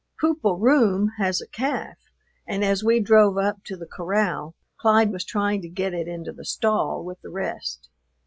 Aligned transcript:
"Poop 0.19 0.39
o' 0.43 0.57
Roome" 0.57 1.11
has 1.19 1.41
a 1.41 1.47
calf, 1.47 1.99
and 2.47 2.63
as 2.65 2.83
we 2.83 2.99
drove 2.99 3.37
up 3.37 3.63
to 3.65 3.77
the 3.77 3.85
corral 3.85 4.55
Clyde 4.79 5.11
was 5.11 5.23
trying 5.23 5.61
to 5.61 5.69
get 5.69 5.93
it 5.93 6.07
into 6.07 6.31
the 6.31 6.43
stall 6.43 7.03
with 7.05 7.21
the 7.21 7.29
rest. 7.29 7.87